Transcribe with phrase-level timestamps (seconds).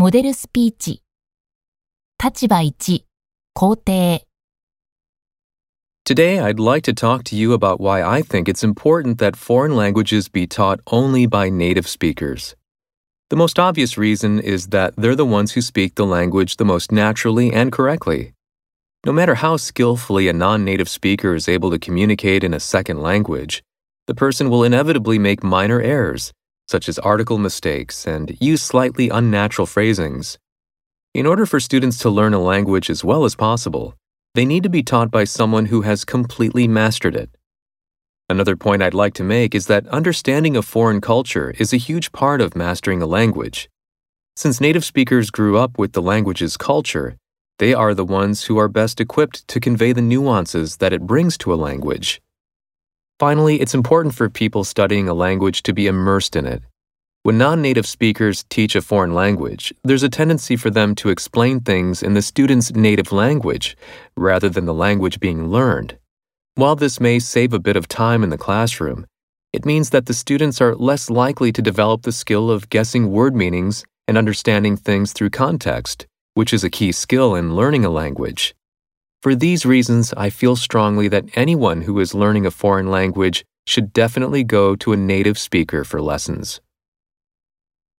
[0.00, 1.02] モデルスピーチ
[2.18, 3.04] 立場1
[3.52, 4.22] 肯定
[6.06, 9.76] Today, I'd like to talk to you about why I think it's important that foreign
[9.76, 12.56] languages be taught only by native speakers.
[13.28, 16.90] The most obvious reason is that they're the ones who speak the language the most
[16.90, 18.32] naturally and correctly.
[19.04, 23.02] No matter how skillfully a non native speaker is able to communicate in a second
[23.02, 23.62] language,
[24.06, 26.32] the person will inevitably make minor errors,
[26.67, 30.37] such as article mistakes, and use slightly unnatural phrasings.
[31.13, 33.95] In order for students to learn a language as well as possible,
[34.33, 37.29] they need to be taught by someone who has completely mastered it.
[38.27, 42.11] Another point I'd like to make is that understanding a foreign culture is a huge
[42.11, 43.69] part of mastering a language.
[44.35, 47.15] Since native speakers grew up with the language's culture,
[47.59, 51.37] they are the ones who are best equipped to convey the nuances that it brings
[51.37, 52.21] to a language.
[53.17, 56.61] Finally, it's important for people studying a language to be immersed in it.
[57.23, 61.61] When non native speakers teach a foreign language, there's a tendency for them to explain
[61.61, 63.77] things in the student's native language
[64.17, 65.97] rather than the language being learned.
[66.55, 69.07] While this may save a bit of time in the classroom,
[69.53, 73.33] it means that the students are less likely to develop the skill of guessing word
[73.33, 78.53] meanings and understanding things through context, which is a key skill in learning a language.
[79.25, 83.91] For these reasons, I feel strongly that anyone who is learning a foreign language should
[83.91, 86.61] definitely go to a native speaker for lessons.